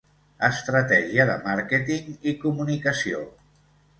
Estratègia 0.45 1.25
de 1.29 1.35
màrqueting 1.49 2.09
i 2.31 2.35
comunicació. 2.47 3.21